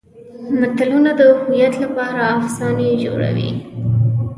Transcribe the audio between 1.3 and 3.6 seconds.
هویت لپاره افسانې جوړوي.